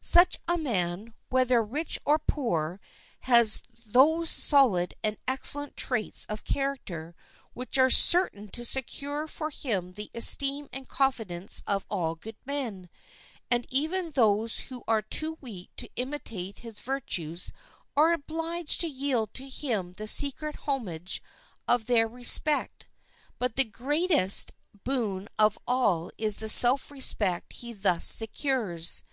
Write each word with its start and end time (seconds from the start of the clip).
Such 0.00 0.38
a 0.48 0.56
man, 0.56 1.12
whether 1.28 1.62
rich 1.62 1.98
or 2.06 2.18
poor, 2.18 2.80
has 3.20 3.62
those 3.84 4.30
solid 4.30 4.94
and 5.04 5.18
excellent 5.28 5.76
traits 5.76 6.24
of 6.24 6.42
character 6.42 7.14
which 7.52 7.76
are 7.76 7.90
certain 7.90 8.48
to 8.52 8.64
secure 8.64 9.28
for 9.28 9.50
him 9.50 9.92
the 9.92 10.10
esteem 10.14 10.70
and 10.72 10.88
confidence 10.88 11.62
of 11.66 11.84
all 11.90 12.14
good 12.14 12.38
men; 12.46 12.88
and 13.50 13.66
even 13.68 14.12
those 14.12 14.58
who 14.60 14.84
are 14.88 15.02
too 15.02 15.36
weak 15.42 15.68
to 15.76 15.90
imitate 15.96 16.60
his 16.60 16.80
virtues 16.80 17.52
are 17.94 18.14
obliged 18.14 18.80
to 18.80 18.88
yield 18.88 19.34
to 19.34 19.46
him 19.46 19.92
the 19.98 20.06
secret 20.06 20.56
homage 20.60 21.22
of 21.68 21.84
their 21.84 22.08
respect. 22.08 22.88
But 23.38 23.56
the 23.56 23.64
greatest 23.64 24.54
boon 24.82 25.28
of 25.38 25.58
all 25.66 26.10
is 26.16 26.38
the 26.38 26.48
self 26.48 26.90
respect 26.90 27.52
he 27.52 27.74
thus 27.74 28.06
secures. 28.06 29.04